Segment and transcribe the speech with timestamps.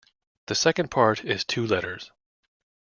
[0.47, 2.11] The second part is two letters.